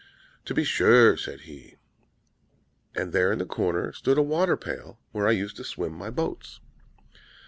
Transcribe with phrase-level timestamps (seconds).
[0.45, 1.75] "'To be sure,' said he.
[2.95, 6.59] 'And there in the corner stood a waterpail, where I used to swim my boats.'